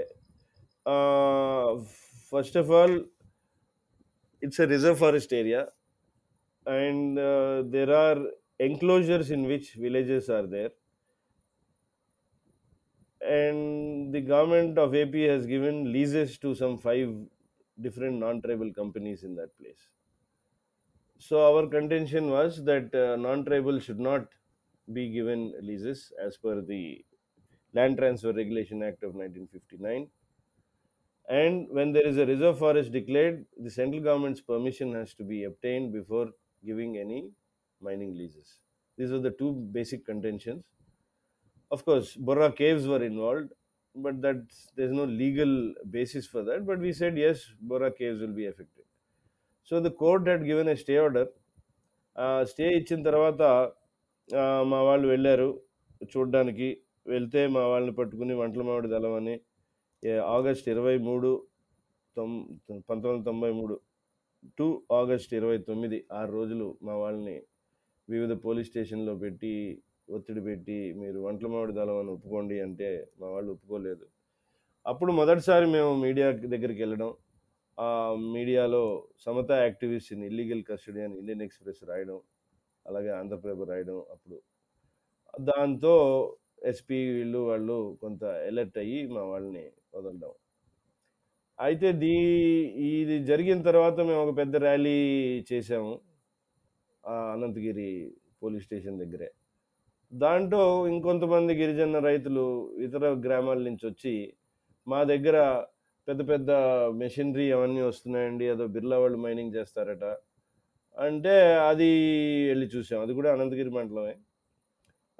first 2.32 2.58
of 2.62 2.70
all 2.78 2.96
it's 4.42 4.60
a 4.64 4.68
reserve 4.74 4.98
forest 5.04 5.34
area 5.40 5.62
and 6.74 7.18
uh, 7.18 7.62
there 7.66 7.92
are 7.94 8.18
enclosures 8.58 9.30
in 9.30 9.44
which 9.44 9.74
villages 9.74 10.28
are 10.30 10.46
there. 10.46 10.70
And 13.22 14.12
the 14.14 14.20
government 14.20 14.76
of 14.76 14.94
ap 14.94 15.14
has 15.14 15.46
given 15.46 15.90
leases 15.90 16.36
to 16.38 16.54
some 16.54 16.76
five 16.76 17.08
different 17.80 18.18
non-tribal 18.18 18.74
companies 18.74 19.24
in 19.24 19.34
that 19.36 19.56
place. 19.58 19.88
So 21.18 21.36
our 21.54 21.68
contention 21.68 22.30
was 22.30 22.64
that 22.64 22.94
uh, 22.94 23.16
non-tribal 23.16 23.78
should 23.80 24.00
not 24.00 24.28
be 24.92 25.10
given 25.10 25.54
leases 25.62 26.12
as 26.20 26.36
per 26.36 26.60
the 26.62 27.04
land 27.72 27.98
transfer 27.98 28.32
regulation 28.32 28.82
act 28.82 29.04
of 29.04 29.14
1959 29.14 30.10
and 31.28 31.68
when 31.70 31.92
there 31.92 32.06
is 32.06 32.16
a 32.18 32.26
reserve 32.26 32.58
forest 32.58 32.92
declared 32.92 33.46
the 33.58 33.70
central 33.70 34.02
government's 34.02 34.40
permission 34.40 34.94
has 34.94 35.14
to 35.14 35.24
be 35.24 35.44
obtained 35.44 35.92
before 35.92 36.32
giving 36.62 36.96
any 36.98 37.30
mining 37.80 38.16
leases. 38.16 38.58
These 38.98 39.12
are 39.12 39.20
the 39.20 39.30
two 39.30 39.52
basic 39.72 40.04
contentions. 40.04 40.62
Of 41.70 41.84
course, 41.84 42.16
Borra 42.16 42.52
caves 42.52 42.86
were 42.86 43.02
involved, 43.02 43.50
but 43.94 44.20
that's 44.20 44.68
there's 44.76 44.92
no 44.92 45.04
legal 45.04 45.74
basis 45.90 46.26
for 46.26 46.42
that. 46.44 46.66
But 46.66 46.78
we 46.78 46.92
said 46.92 47.16
yes, 47.16 47.44
Borra 47.62 47.90
caves 47.96 48.20
will 48.20 48.34
be 48.34 48.46
affected. 48.46 48.84
So 49.64 49.80
the 49.80 49.90
court 49.90 50.26
had 50.26 50.44
given 50.44 50.68
a 50.68 50.76
stay 50.76 50.98
order. 50.98 51.26
Stay 52.50 52.64
ఇచ్చిన 52.78 53.00
తర్వాత 53.08 53.42
మా 54.70 54.78
వాళ్ళు 54.86 55.06
వెళ్ళారు 55.12 55.46
చూడడానికి 56.12 56.68
వెళ్తే 57.12 57.40
మా 57.54 57.62
వాళ్ళని 57.72 57.94
పట్టుకుని 57.98 58.34
వంటల 58.40 58.62
మామిడి 58.68 58.88
దళం 58.94 59.28
ఆగస్ట్ 60.34 60.66
ఇరవై 60.74 60.96
మూడు 61.06 61.30
తొమ్ 62.16 62.34
పంతొమ్మిది 62.88 63.08
వందల 63.08 63.24
తొంభై 63.28 63.50
మూడు 63.58 63.74
టు 64.58 64.66
ఆగస్ట్ 64.92 65.32
ఇరవై 65.34 65.58
తొమ్మిది 65.68 65.98
ఆరు 66.12 66.30
రోజులు 66.32 66.66
మా 66.82 66.94
వాళ్ళని 66.94 67.36
వివిధ 68.08 68.32
పోలీస్ 68.44 68.68
స్టేషన్లో 68.68 69.14
పెట్టి 69.14 69.52
ఒత్తిడి 70.16 70.40
పెట్టి 70.40 70.78
మీరు 71.00 71.18
వంటల 71.20 71.48
మామిడి 71.48 71.72
దళం 71.72 71.98
అని 72.02 72.10
ఒప్పుకోండి 72.10 72.56
అంటే 72.60 72.88
మా 73.20 73.26
వాళ్ళు 73.34 73.50
ఒప్పుకోలేదు. 73.52 74.04
అప్పుడు 74.86 75.12
మొదటిసారి 75.12 75.66
మేము 75.66 75.90
మీడియా 76.04 76.26
దగ్గరికి 76.54 76.80
వెళ్ళడం 76.84 77.10
ఆ 77.78 77.88
మీడియాలో 78.36 78.82
Samatha 79.26 79.56
activist 79.62 80.12
in 80.12 80.24
illegal 80.24 80.62
custody 80.70 81.00
అని 81.06 81.16
ఇండియన్ 81.20 81.42
ఎక్స్ప్రెస్ 81.42 81.82
రాయడం 81.90 82.18
అలాగే 82.86 83.10
ఆంధ్రప్రభ 83.20 83.62
రాయడం 83.72 83.98
అప్పుడు. 84.14 84.38
దాంతో 85.50 85.94
ఎస్పీ 86.70 86.98
వీళ్ళు 87.16 87.38
వాళ్ళు 87.50 87.76
కొంత 88.00 88.24
అలర్ట్ 88.48 88.78
అయ్యి 88.78 88.98
మా 89.16 89.22
వాళ్ళని 89.32 89.64
వదలడం. 89.94 90.32
అయితే 91.66 91.88
దీ 92.02 92.14
ఇది 93.00 93.16
జరిగిన 93.30 93.58
తర్వాత 93.68 93.96
మేము 94.08 94.20
ఒక 94.26 94.32
పెద్ద 94.40 94.56
ర్యాలీ 94.64 94.98
చేసాము 95.50 95.92
ఆ 97.04 97.16
అనంతగిరి 97.34 97.90
పోలీస్ 98.42 98.64
స్టేషన్ 98.66 99.00
దగ్గరే. 99.02 99.28
దాంట్లో 100.12 100.62
ఇంకొంతమంది 100.92 101.52
గిరిజన 101.60 101.98
రైతులు 102.08 102.46
ఇతర 102.86 103.04
గ్రామాల 103.26 103.58
నుంచి 103.68 103.84
వచ్చి 103.90 104.14
మా 104.86 105.00
దగ్గర 105.12 105.36
పెద్ద 106.08 106.20
పెద్ద 106.32 106.50
మెషినరీ 107.02 107.46
అవన్నీ 107.56 107.82
వస్తున్నాయండి 107.90 108.46
అదో 108.54 108.64
బిర్లా 108.76 108.96
వాళ్ళు 109.02 109.18
మైనింగ్ 109.24 109.56
చేస్తారట. 109.58 110.04
అంటే 110.96 111.34
అది 111.70 111.90
వెళ్ళి 112.50 112.66
చూసాం 112.74 113.00
అది 113.04 113.12
కూడా 113.18 113.30
అనంతగిరి 113.34 113.72
మండలమే. 113.78 114.14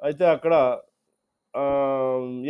అయితే 0.06 0.24
అక్కడ 0.36 0.54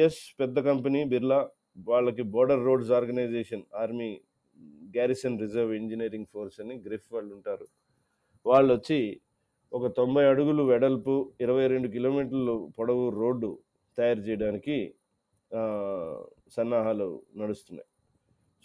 ఎస్ 0.06 0.20
పెద్ద 0.42 0.58
కంపెనీ 0.70 1.00
బిర్లా 1.14 1.40
వాళ్ళకి 1.88 2.22
border 2.34 2.62
roads 2.68 2.92
organisation 2.98 3.64
army 3.82 4.10
garrison 4.96 5.40
reserve 5.44 5.72
engineering 5.80 6.28
force 6.32 6.58
అని 6.62 6.74
గ్రిఫ్ 6.86 7.08
వాళ్ళు 7.14 7.32
ఉంటారు. 7.36 7.66
వాళ్ళు 8.46 8.70
వచ్చి 8.76 9.00
ఒక 9.72 9.86
తొంభై 9.98 10.24
అడుగులు 10.30 10.62
వెడల్పు 10.70 11.14
ఇరవై 11.44 11.66
రెండు 11.72 11.88
కిలోమీటర్లు 11.96 12.54
పొడవు 12.78 13.04
రోడ్డు 13.20 13.50
తయారు 13.98 14.22
చేయడానికి 14.28 14.76
సన్నాహాలు 16.56 17.08
నడుస్తున్నాయి. 17.40 17.88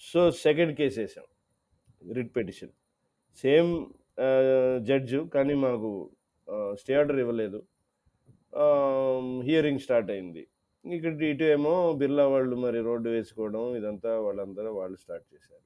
సో 0.03 0.21
సెకండ్ 0.45 0.73
కేసు 0.79 0.99
వేసాం 1.01 1.27
రిట్ 2.17 2.31
పిటిషన్. 2.37 2.73
సేమ్ 3.43 3.71
జడ్జు 4.87 5.21
కానీ 5.35 5.55
మాకు 5.65 5.91
స్టే 6.81 6.93
ఆర్డర్ 6.99 7.19
ఇవ్వలేదు. 7.23 7.59
హియరింగ్ 9.47 9.83
స్టార్ట్ 9.85 10.11
అయింది. 10.15 10.43
ఇక్కడ 10.93 11.21
ఇటు 11.23 11.43
ఏమో 11.43 11.93
బిర్లా 11.99 12.27
వాళ్ళు 12.27 12.55
మరి 12.55 12.79
రోడ్డు 12.81 13.09
వేసుకోవడం 13.09 13.63
ఇదంతా 13.77 14.11
వాళ్ళందరూ 14.25 14.71
వాళ్ళు 14.73 14.97
స్టార్ట్ 15.03 15.25
చేశారు. 15.33 15.63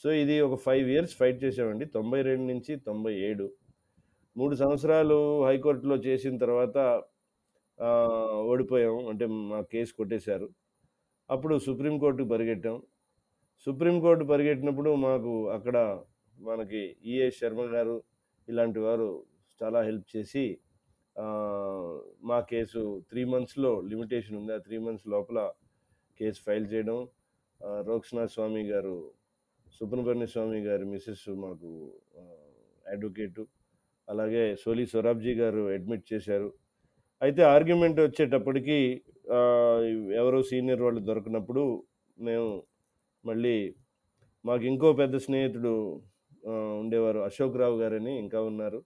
సో 0.00 0.12
ఇది 0.12 0.40
ఒక 0.40 0.56
ఫైవ్ 0.66 0.90
ఇయర్స్ 0.90 1.14
ఫైట్ 1.16 1.44
చేసామండి 1.44 1.84
తొంభై 1.84 2.22
రెండు 2.22 2.46
నుంచి 2.52 2.76
తొంభై 2.76 3.14
ఏడు. 3.28 3.46
మూడు 4.36 4.54
సంవత్సరాలు 4.54 5.44
హైకోర్టులో 5.46 5.96
చేసిన 5.96 6.38
తర్వాత 6.38 6.76
ఓడిపోయాం. 8.52 8.96
అంటే 9.08 9.26
మా 9.26 9.60
కేసు 9.72 9.92
కొట్టేశారు. 9.94 10.48
అప్పుడు 11.30 11.58
సుప్రీంకోర్టుకు 11.58 12.28
పరిగెట్టాం. 12.28 12.82
సుప్రీంకోర్టు 13.66 14.24
పరిగెట్టినప్పుడు 14.24 14.90
మాకు 14.94 15.50
అక్కడ 15.50 15.76
మనకి 16.38 16.96
ఈఏ 17.04 17.30
శర్మ 17.30 17.62
గారు 17.74 18.02
ఇలాంటి 18.48 18.78
వారు 18.78 19.26
చాలా 19.60 19.82
హెల్ప్ 19.82 20.16
చేసి 20.16 20.58
మా 22.28 22.38
కేసు 22.50 22.80
త్రీ 23.10 23.22
మంత్స్లో 23.32 23.70
లిమిటేషన్ 23.90 24.36
ఉంది. 24.40 24.52
ఆ 24.56 24.60
త్రీ 24.66 24.76
మంత్స్ 24.86 25.06
లోపల 25.14 25.38
కేసు 26.20 26.40
ఫైల్ 26.46 26.66
చేయడం. 26.72 26.98
రోక్షనాథ్ 27.88 28.32
స్వామి 28.34 28.62
గారు 28.72 28.96
సుబ్రహ్మణ్య 29.78 30.26
స్వామి 30.34 30.60
గారి 30.66 30.84
మిస్సెస్ 30.92 31.24
మాకు 31.44 31.70
అడ్వకేటు. 32.92 33.42
అలాగే 34.08 34.44
సోలి 34.62 34.84
సొరాబ్జీ 34.92 35.32
గారు 35.40 35.62
అడ్మిట్ 35.76 36.06
చేశారు. 36.12 36.48
అయితే 37.24 37.42
ఆర్గ్యుమెంట్ 37.54 37.98
వచ్చేటప్పటికి 38.06 38.78
ఎవరో 40.20 40.40
సీనియర్ 40.50 40.82
వాళ్ళు 40.86 41.00
దొరకనప్పుడు 41.08 41.64
మేము 42.18 42.50
మళ్ళీ 43.24 43.56
మాకు 44.44 44.64
ఇంకో 44.72 44.88
పెద్ద 45.02 45.16
స్నేహితుడు 45.26 45.74
ఉండేవారు 46.82 47.20
అశోక్ 47.28 47.58
రావు 47.62 47.76
గారని 47.82 48.12
ఇంకా 48.24 48.38
ఉన్నారు. 48.50 48.80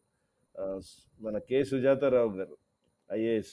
మన 1.20 1.36
కె. 1.48 1.58
సుజాతారావు 1.64 2.32
గారు 2.38 2.56
ఐఏఎస్. 3.08 3.52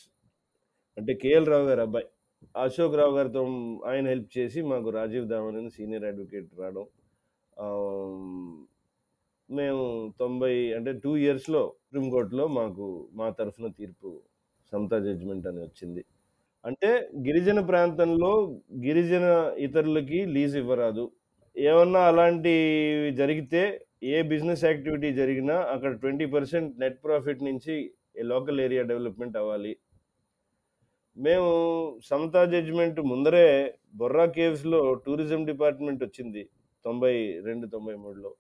అంటే 0.98 1.14
కేఎల్ 1.14 1.48
రావు 1.48 1.66
గారు 1.68 1.82
అబ్బాయి. 1.82 2.08
అశోక్ 2.56 2.96
రావు 2.96 3.14
గారితో 3.18 3.42
ఆయన 3.92 4.06
హెల్ప్ 4.08 4.30
చేసి 4.38 4.60
మాకు 4.72 4.90
రాజీవ్ 4.90 5.28
దామన్ 5.28 5.58
అని 5.58 5.70
సీనియర్ 5.70 6.06
అడ్వకేట్ 6.06 6.50
రావడం. 6.62 6.86
మేము 9.50 9.84
తొంభై 10.20 10.54
అంటే 10.74 10.92
టూ 11.04 11.12
ఇయర్స్లో 11.18 11.62
సుప్రీంకోర్టులో 11.84 12.46
మాకు 12.60 12.86
మా 13.14 13.28
తరఫున 13.40 13.68
తీర్పు 13.80 14.10
సమతా 14.72 14.98
జడ్జిమెంట్ 15.00 15.48
అని 15.48 15.60
వచ్చింది. 15.68 16.02
అంటే 16.64 16.90
గిరిజన 17.28 17.60
ప్రాంతంలో 17.72 18.32
గిరిజన 18.86 19.26
ఇతరులకి 19.68 20.20
లీజ్ 20.36 20.56
ఇవ్వరాదు. 20.58 21.06
ఏమన్నా 21.56 22.02
అలాంటివి 22.12 23.12
జరిగితే 23.22 23.64
ఏ 24.02 24.18
బిజినెస్ 24.32 24.64
యాక్టివిటీ 24.66 25.10
జరిగినా 25.20 25.56
అక్కడ 25.74 25.92
ట్వంటీ 26.02 26.26
పర్సెంట్ 26.36 26.80
నెట్ 26.82 27.00
ప్రాఫిట్ 27.06 27.42
నుంచి 27.48 27.76
లోకల్ 28.32 28.60
ఏరియా 28.66 28.84
డెవలప్మెంట్ 28.92 29.38
అవ్వాలి. 29.42 29.74
మేము 31.18 31.50
సమతా 32.10 32.42
జడ్జిమెంట్ 32.52 33.00
ముందరే 33.12 33.48
బొర్రా 34.00 34.26
కేవ్స్లో 34.38 34.80
టూరిజం 35.06 35.42
డిపార్ట్మెంట్ 35.52 36.04
వచ్చింది 36.04 36.44
తొంభై 36.86 37.14
రెండు 37.48 37.66
తొంభై 37.74 37.96
మూడులో. 38.04 38.32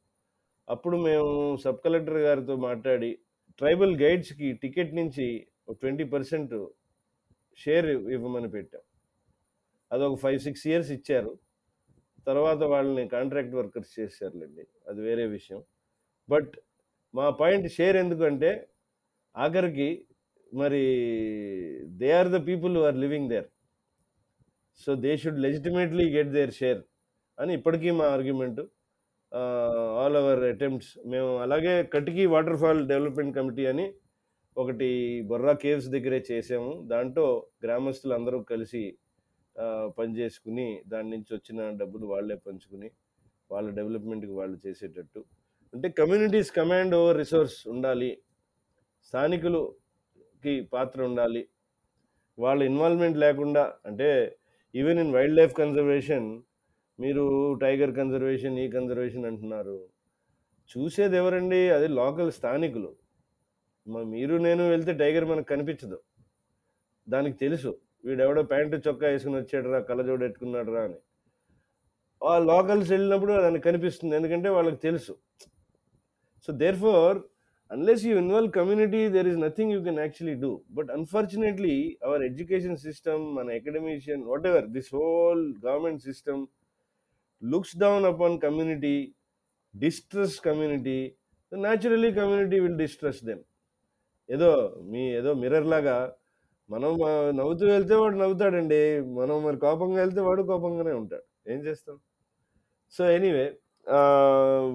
అప్పుడు 0.68 0.98
మేము 1.08 1.32
సబ్ 1.63 1.82
కలెక్టర్ 1.86 2.22
గారితో 2.28 2.56
మాట్లాడి 2.68 3.12
ట్రైబల్ 3.62 3.96
గైడ్స్కి 4.04 4.50
టికెట్ 4.63 4.94
నుంచి 5.00 5.28
ఒక 5.70 5.75
ట్వంటీ 5.82 6.06
పర్సెంట్ 6.13 6.54
షేర్ 7.63 7.88
ఇవ్వమని 8.16 8.50
పెట్టాం. 8.56 8.84
అదొక 9.92 10.18
ఫైవ్ 10.24 10.39
సిక్స్ 10.48 10.66
ఇయర్స్ 10.68 10.92
ఇచ్చారు. 10.98 11.32
తర్వాత 12.28 12.62
వాళ్ళని 12.64 13.04
కాంట్రాక్ట్ 13.08 13.56
వర్కర్స్ 13.56 14.00
చేశారులేండి. 14.00 14.64
అది 14.88 15.02
వేరే 15.02 15.26
విషయం. 15.26 15.60
బట్ 16.30 16.54
మా 17.16 17.30
పాయింట్ 17.30 17.68
షేర్ 17.72 17.98
ఎందుకంటే 17.98 18.50
ఆఖరికి 19.36 19.90
మరి 20.54 20.84
they 22.02 22.12
are 22.12 22.30
the 22.30 22.48
people 22.48 22.76
are 22.88 22.98
living 22.98 23.30
there 23.30 23.48
so 24.80 24.96
they 24.96 25.18
should 25.18 25.40
legitimately 25.40 26.06
get 26.18 26.32
their 26.32 26.52
share 26.52 26.82
అని 27.40 27.54
ఇప్పటికీ 27.54 27.92
మా 27.92 28.06
ఆర్గ్యుమెంటు 28.06 28.64
ఆల్ 30.02 30.18
అవర్ 30.18 30.44
అటెంప్ట్స్ 30.44 30.92
మేము 31.06 31.32
అలాగే 31.40 31.84
Katiki 31.84 32.26
water 32.26 32.58
fall 32.58 32.88
development 32.88 33.36
committee 33.36 33.66
అని 33.66 33.94
ఒకటి 34.58 34.88
బొర్రా 35.22 35.54
కేవ్స్ 35.54 35.90
దగ్గరే 35.90 36.24
చేసాము. 36.32 36.72
దాంట్లో 36.88 37.26
గ్రామస్తులు 37.64 38.14
అందరూ 38.14 38.40
కలిసి 38.44 38.84
పనిచేసుకుని 39.98 40.82
దాని 40.88 41.10
నుంచి 41.10 41.36
వచ్చిన 41.36 41.70
డబ్బులు 41.78 42.06
వాళ్ళే 42.06 42.36
పంచుకుని 42.36 42.92
వాళ్ళ 43.51 43.70
డెవలప్మెంట్కి 43.70 44.32
వాళ్ళు 44.32 44.68
చేసేటట్టు. 44.68 45.25
అంటే 45.74 45.89
కమ్యూనిటీస్ 45.89 46.51
కమాండ్ 46.51 46.96
ఓవర్ 46.96 47.18
రిసోర్స్ 47.18 47.68
ఉండాలి. 47.68 48.22
స్థానికులకి 49.04 50.62
పాత్ర 50.74 51.04
ఉండాలి. 51.04 51.48
వాళ్ళ 52.39 52.63
ఇన్వాల్వ్మెంట్ 52.63 53.18
లేకుండా 53.18 53.74
అంటే 53.86 54.38
even 54.75 55.00
in 55.00 55.13
wild 55.13 55.36
life 55.36 55.54
conservation 55.54 56.42
మీరు 57.00 57.54
టైగర్ 57.54 57.96
కన్జర్వేషన్ 57.96 58.60
ఈ 58.60 58.70
కన్జర్వేషన్ 58.70 59.25
అంటున్నారు. 59.25 59.88
చూసేది 60.72 61.18
ఎవరండి? 61.18 61.70
అది 61.70 61.88
లోకల్ 61.88 62.32
స్థానికులు. 62.32 62.96
మీరు 63.88 64.36
నేను 64.36 64.70
వెళ్తే 64.70 64.94
టైగర్ 64.94 65.25
మనకు 65.25 65.46
కనిపించదు. 65.46 66.00
దానికి 67.10 67.38
తెలుసు. 67.38 67.78
వీడెవడో 68.03 68.41
ప్యాంటు 68.51 68.77
చొక్కా 68.88 69.08
వేసుకుని 69.12 69.38
వచ్చాడురా 69.41 69.79
కళ్ళజోడు 69.89 70.22
పెట్టుకున్నాడురా 70.25 70.82
అని. 70.88 71.00
ఆ 72.22 72.34
లోకల్స్ 72.51 72.89
వెళ్ళినప్పుడు 72.94 73.34
దానికి 73.46 73.65
కనిపిస్తుంది. 73.70 74.13
ఎందుకంటే 74.20 74.50
వాళ్ళకి 74.58 74.79
తెలుసు. 74.88 75.13
So 76.48 76.50
therefore 76.86 77.18
unless 77.72 78.03
you 78.08 78.13
involve 78.18 78.51
community 78.51 79.01
there 79.15 79.27
is 79.32 79.39
nothing 79.46 79.72
you 79.74 79.79
can 79.88 80.00
actually 80.00 80.36
do 80.44 80.51
but 80.77 80.89
unfortunately 80.91 81.75
our 82.08 82.24
education 82.24 82.77
system 82.86 83.24
మన 83.36 83.51
academician 83.60 84.24
whatever 84.51 84.68
this 84.77 84.89
whole 84.96 85.44
government 85.65 86.01
system 86.01 86.41
looks 87.41 87.75
down 87.77 88.06
upon 88.06 88.38
community 88.39 88.96
distress 89.74 90.38
community 90.48 90.98
naturally 91.51 92.12
community 92.12 92.58
will 92.60 92.79
distress 92.84 93.22
them 93.25 93.44
ఏదో 94.29 94.50
మీ 94.91 95.03
ఏదో 95.20 95.32
mirror 95.34 95.68
లాగా 95.68 95.96
మనం 96.70 97.02
ఆ, 97.04 97.12
నవ్వుతూ 97.32 97.66
వెళ్తే 97.66 97.96
వాడు 97.96 98.16
నవ్వుతాడండి. 98.16 98.82
మనం 99.20 99.44
మరి 99.44 99.58
కోపంగా 99.58 99.96
వెళ్తే 99.96 100.22
వాడు 100.22 100.42
కోపంగానే 100.44 100.92
ఉంటాడు. 100.92 101.26
ఏం 101.54 101.60
చేస్తాం? 101.60 101.98
So 102.94 103.12
anyway 103.12 103.48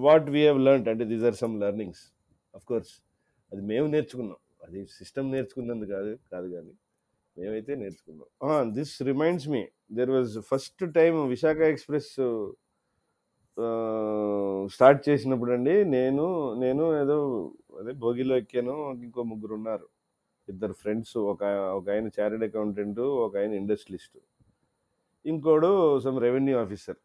what 0.06 0.30
we 0.30 0.40
have 0.40 0.60
learn 0.60 0.88
అంటే 0.88 1.04
these 1.04 1.24
are 1.24 1.34
some 1.34 1.60
learnings. 1.60 2.02
Of 2.54 2.66
course 2.66 2.92
అది 3.52 3.62
మేము 3.62 3.86
నేర్చుకున్నాం. 3.86 4.38
అది 4.64 4.86
సిస్టమ్ 4.86 5.28
నేర్చుకున్నందుకు 5.32 5.90
కాదు 5.90 6.18
కాదు 6.32 6.48
కానీ 6.54 6.72
మేమైతే 7.36 7.74
నేర్చుకున్నాం. 7.74 8.72
This 8.72 9.02
reminds 9.02 9.48
me. 9.48 9.62
There 9.92 10.10
was 10.10 10.40
first 10.50 10.92
time 10.94 11.28
Visakha 11.28 11.56
express 11.56 12.12
start 14.66 15.08
చేసినప్పుడు 15.08 15.52
అండి 15.52 15.84
నేను 15.96 16.24
నేను 16.54 17.02
ఏదో 17.02 17.18
అదే 17.80 17.92
భోగిలో 17.92 18.36
ఎక్కాను 18.36 18.74
ఇంకో 19.02 19.22
ముగ్గురు 19.22 19.54
ఉన్నారు 19.54 19.86
ఇద్దరు 20.48 20.74
ఫ్రెండ్స్ 20.82 21.16
ఒక 21.32 21.42
ఒక 21.78 21.86
ఆయన 21.94 22.08
చారిటీ 22.18 22.46
అకౌంటెంట్ 22.50 23.00
ఒక 23.26 23.32
ఆయన 23.40 23.52
ఇండస్ట్రియలిస్ట్. 23.62 24.18
ఇంకోడు 25.24 25.70
సమ్ 26.04 26.18
రెవెన్యూ 26.26 26.56
ఆఫీసర్. 26.64 26.98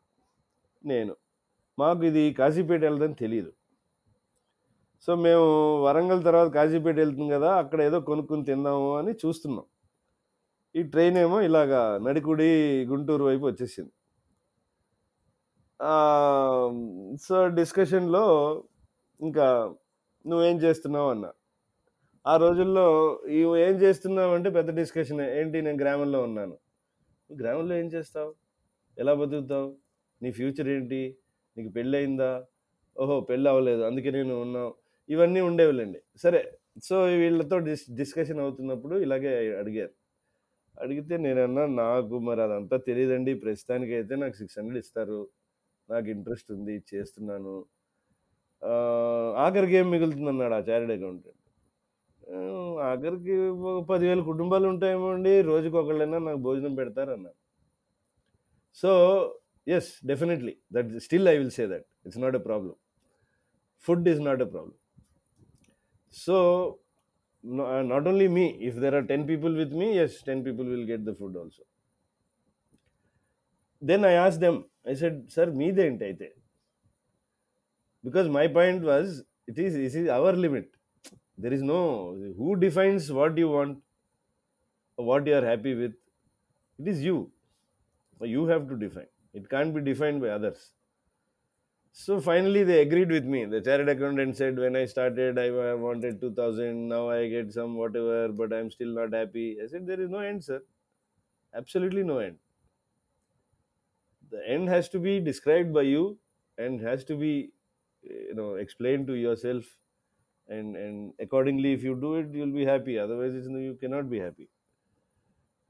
నేను. 0.83 1.13
మాకు 1.77 2.01
ఇది 2.09 2.23
కాశీపేట 2.39 2.81
వెళ్దని 2.89 3.15
తెలియదు 3.23 3.51
సో 5.07 5.11
మేము 5.25 5.45
వరంగల్ 5.85 6.21
తర్వాత 6.23 6.49
కాశీపేట 6.57 6.95
వెళ్తుంది 7.03 7.29
కదా 7.35 7.49
అక్కడ 7.61 7.79
ఏదో 7.89 7.97
కొనుక్కుని 8.09 8.43
తిందాము 8.49 8.89
అని 8.99 9.11
చూస్తున్నాం. 9.23 9.65
ఈ 10.75 10.81
ట్రైన్ 10.93 11.17
ఏమో 11.25 11.37
ఇలాగా 11.49 11.81
నడికుడి 12.07 12.49
గుంటూరు 12.91 13.23
వైపు 13.29 13.45
వచ్చేసింది. 13.51 13.93
సో 17.27 17.37
డిస్కషన్లో 17.59 18.23
ఇంకా 19.19 19.47
నువ్వేం 20.25 20.57
చేస్తున్నావు 20.65 21.09
అన్న. 21.09 21.25
ఆ 22.25 22.33
రోజుల్లో 22.37 22.85
ఈ 23.29 23.41
ఏం 23.65 23.75
చేస్తున్నావు 23.83 24.31
అంటే 24.33 24.49
పెద్ద 24.49 24.69
డిస్కషన్. 24.75 25.21
ఏంటి 25.39 25.57
నేను 25.61 25.77
గ్రామంలో 25.77 26.19
ఉన్నాను. 26.23 26.55
గ్రామంలో 27.29 27.75
ఏం 27.75 27.87
చేస్తావు? 27.87 28.31
ఎలా 28.97 29.13
బతుకుతావు? 29.13 29.69
నీ 30.21 30.29
ఫ్యూచర్ 30.31 30.67
ఏంటి? 30.67 31.01
నీకు 31.57 31.69
పెళ్ళి 31.69 31.97
అయిందా 31.97 32.31
ఓహో 32.97 33.21
పెళ్ళి 33.21 33.49
అవ్వలేదు. 33.49 33.81
అందుకే 33.81 34.11
నేను 34.11 34.41
ఉన్నావు. 34.41 34.71
ఇవన్నీ 35.09 35.41
ఉండేవిలేండి. 35.41 35.99
సరే 36.17 36.41
సో 36.83 36.97
వీళ్ళతో 37.21 37.59
డిస్ 37.59 37.85
డిస్కషన్ 37.91 38.39
అవుతున్నప్పుడు 38.39 38.95
ఇలాగే 39.05 39.31
అడిగారు. 39.61 39.93
అడిగితే 40.77 41.17
నేనన్నా 41.17 41.63
నాకు 41.83 42.19
మరి 42.19 42.41
అదంతా 42.41 42.77
తెలియదండి 42.77 43.33
ప్రస్తుతానికి 43.35 43.93
అయితే 43.95 44.15
నాకు 44.15 44.35
సిక్స్ 44.35 44.59
హండ్రెడ్ 44.59 44.79
ఇస్తారు. 44.85 45.19
నాకు 45.89 46.07
ఇంట్రెస్ట్ 46.15 46.51
ఉంది 46.57 46.75
చేస్తున్నాను. 46.93 47.55
ఆఖరికి 49.45 49.75
ఏం 49.81 49.87
మిగులుతుంది 49.91 50.29
అన్నాడు 50.29 50.53
ఆ 50.53 50.61
చారిటీ 50.69 50.93
అకౌంటెంట్. 50.93 51.38
ఆఖరికి 52.87 53.35
ఒక 53.69 53.77
పదివేల 53.89 54.19
కుటుంబాలు 54.21 54.65
ఉంటాయేమో 54.67 55.07
అండి 55.11 55.33
రోజుకి 55.41 55.75
ఒకళ్ళైనా 55.77 56.19
నాకు 56.19 56.41
భోజనం 56.47 56.73
పెడతారు 56.75 57.11
అన్నారు 57.11 57.37
so 58.77 58.91
yes 59.67 59.89
definitely 60.05 60.53
that 60.71 60.91
still 61.05 61.27
I 61.27 61.35
will 61.37 61.53
say 61.57 61.65
that 61.67 61.87
it's 62.05 62.19
not 62.19 62.35
a 62.35 62.43
problem 62.49 62.75
food 63.85 64.07
is 64.07 64.21
not 64.21 64.41
a 64.41 64.49
problem 64.53 64.77
so 66.15 66.37
not 67.91 68.07
only 68.07 68.27
me 68.37 68.45
if 68.69 68.77
there 68.83 68.95
are 68.95 69.07
ten 69.07 69.25
people 69.27 69.53
with 69.55 69.73
me 69.81 69.89
yes 70.03 70.15
ten 70.23 70.41
people 70.45 70.67
will 70.69 70.87
get 70.91 71.03
the 71.03 71.13
food 71.19 71.37
also 71.37 71.63
then 73.81 74.05
I 74.05 74.15
ask 74.25 74.37
them 74.39 74.59
I 74.85 74.95
said 74.95 75.19
sir 75.29 75.51
మీదేంటి 75.61 76.03
అయితే 76.05 76.29
because 78.03 78.27
my 78.29 78.45
point 78.57 78.83
was 78.85 79.11
it 79.49 79.59
is 79.59 79.77
is 79.87 79.95
is 80.01 80.09
our 80.17 80.37
limit 80.37 80.71
there 81.39 81.53
is 81.53 81.63
no 81.63 81.81
who 82.37 82.55
defines 82.65 83.11
what 83.11 83.37
you 83.37 83.49
want 83.49 83.81
what 84.95 85.25
you 85.27 85.35
are 85.35 85.45
happy 85.45 85.73
with. 85.73 85.95
It 86.79 86.87
is 86.87 87.03
you. 87.03 87.31
You 88.21 88.47
have 88.47 88.69
to 88.69 88.77
define. 88.77 89.07
It 89.33 89.49
can't 89.49 89.73
be 89.75 89.81
defined 89.81 90.21
by 90.21 90.29
others. 90.29 90.73
So 91.91 92.19
finally 92.19 92.63
they 92.63 92.81
agreed 92.81 93.09
with 93.11 93.25
me. 93.25 93.45
The 93.45 93.61
chartered 93.61 93.89
accountant 93.89 94.35
said 94.37 94.57
when 94.57 94.75
i 94.75 94.85
started 94.85 95.37
i 95.37 95.49
wanted 95.85 96.19
2000 96.21 96.87
now 96.87 97.09
i 97.09 97.27
get 97.29 97.51
some 97.53 97.75
whatever 97.75 98.29
but 98.29 98.51
i'm 98.53 98.71
still 98.71 98.93
not 99.01 99.13
happy. 99.13 99.59
I 99.61 99.67
said 99.67 99.85
there 99.85 100.01
is 100.01 100.09
no 100.09 100.19
end 100.19 100.43
sir. 100.43 100.63
Absolutely 101.53 102.03
no 102.03 102.19
end. 102.19 102.39
The 104.29 104.47
end 104.47 104.69
has 104.69 104.87
to 104.89 104.99
be 104.99 105.19
described 105.19 105.73
by 105.73 105.81
you 105.81 106.19
and 106.57 106.79
has 106.81 107.03
to 107.05 107.15
be 107.17 107.51
you 108.01 108.33
know 108.33 108.55
explained 108.55 109.07
to 109.07 109.13
yourself 109.13 109.78
And, 110.48 110.76
and 110.76 111.12
accordingly, 111.18 111.72
if 111.72 111.82
you 111.82 111.94
do 111.98 112.16
it, 112.16 112.28
you'll 112.32 112.52
be 112.52 112.64
happy. 112.64 112.98
Otherwise, 112.98 113.34
it's, 113.34 113.48
you 113.48 113.76
cannot 113.80 114.10
be 114.10 114.18
happy. 114.18 114.48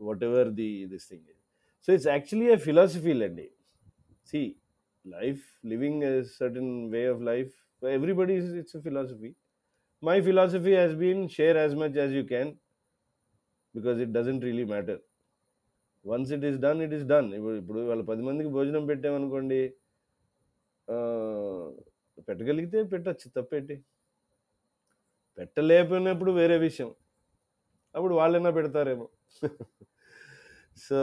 Whatever 0.01 0.51
the 0.51 0.87
this 0.87 1.05
thing 1.07 1.21
is. 1.29 1.37
So 1.81 1.93
it's 1.93 2.07
actually 2.07 2.51
a 2.51 2.59
philosophy, 2.59 3.15
Lendy. 3.15 3.51
See, 4.25 4.57
life 5.05 5.43
living 5.65 6.03
a 6.05 6.25
certain 6.25 6.91
way 6.91 7.05
of 7.05 7.23
life 7.23 7.53
for 7.79 7.89
everybody 7.91 8.35
is 8.35 8.53
it's 8.55 8.75
a 8.75 8.81
philosophy 8.81 9.31
my 10.03 10.21
philosophy 10.21 10.73
has 10.73 10.95
been 10.95 11.29
share 11.29 11.57
as 11.59 11.75
much 11.75 11.97
as 11.97 12.11
you 12.11 12.25
can 12.25 12.49
because 13.75 14.01
it 14.01 14.13
doesn't 14.13 14.41
really 14.41 14.65
matter 14.65 14.97
once 16.05 16.31
it 16.31 16.43
is 16.43 16.59
done 16.59 16.81
it 16.81 16.93
is 16.99 17.05
done 17.13 17.29
ఇప్పుడు 17.39 17.57
ఇప్పుడు 17.63 17.81
వాళ్ళ 17.91 18.03
పది 18.11 18.23
మందికి 18.29 18.51
భోజనం 18.57 18.87
పెట్టామనుకోండి 18.91 19.61
ఆ, 20.89 20.97
పెట్టగలిగితే 22.29 22.83
పెట్టచ్చు 22.95 23.29
తప్పేంటి 23.37 23.77
పెట్టలేకపోయినప్పుడు 25.38 26.32
వేరే 26.32 26.58
విషయం. 26.58 26.90
అప్పుడు 27.96 28.16
వాళ్ళైనా 28.16 28.50
పెడతారేమో. 28.50 29.10
So 30.78 31.00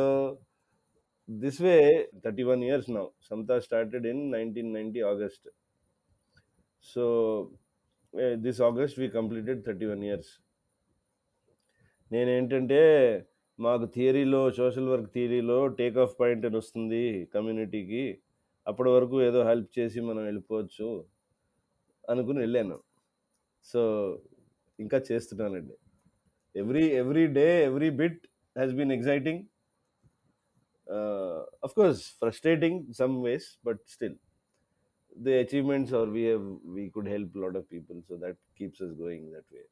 this 1.29 1.63
way 1.63 1.77
thirty 2.25 2.43
one 2.43 2.65
years 2.65 2.91
now 2.91 3.07
Samatha 3.23 3.59
started 3.59 4.07
in 4.07 4.33
nineteen 4.33 4.75
ninety 4.75 5.01
August 5.01 5.49
so 6.83 7.05
this 8.35 8.61
August 8.63 9.01
we 9.01 9.09
completed 9.09 9.65
thirty 9.67 9.87
one 9.87 10.05
years 10.05 10.33
నేనేంటంటే 12.13 12.81
మాకు 13.61 13.85
థియరీలో 13.95 14.51
సోషల్ 14.51 14.89
వర్క్ 14.89 15.11
థియరీలో 15.15 15.67
టేక్ 15.67 15.99
ఆఫ్ 15.99 16.15
పాయింట్ 16.21 16.47
అని 16.47 16.57
వస్తుంది 16.57 17.25
కమ్యూనిటీకి 17.35 18.19
అప్పటి 18.67 18.91
వరకు 18.91 19.23
ఏదో 19.23 19.41
హెల్ప్ 19.43 19.79
చేసి 19.79 20.01
మనం 20.01 20.23
వెళ్ళిపోవచ్చు 20.25 20.89
అనుకుని 22.11 22.39
వెళ్ళాను. 22.39 22.86
సో 23.72 23.82
ఇంకా 24.84 24.98
చేస్తున్నానండి 25.10 25.76
every 26.56 26.86
every 27.02 27.26
day 27.40 27.48
every 27.70 27.90
bit 28.02 28.22
has 28.60 28.74
been 28.80 28.94
exciting 28.98 29.42
uh, 30.88 31.44
of 31.64 31.74
course 31.76 32.16
frustrating 32.20 32.76
some 32.92 33.22
ways 33.22 33.58
but 33.64 33.78
still 33.86 34.16
the 35.16 35.34
achievements 35.40 35.92
or 35.92 36.06
we 36.08 36.24
have 36.24 36.46
we 36.64 36.90
could 36.90 37.08
help 37.08 37.30
a 37.36 37.40
lot 37.40 37.56
of 37.56 37.70
people 37.70 38.02
so 38.08 38.18
that 38.18 38.36
keeps 38.58 38.82
us 38.82 38.92
going 38.94 39.32
that 39.32 39.48
way 39.52 39.66